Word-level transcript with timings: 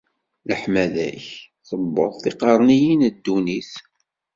Leḥmada-k 0.49 1.25
tewweḍ 1.67 2.13
tiqerniyin 2.23 3.01
n 3.07 3.11
ddunit. 3.15 3.71